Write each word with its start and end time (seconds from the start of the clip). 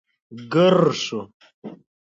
ګررر 0.51 0.93
شو. 1.03 1.19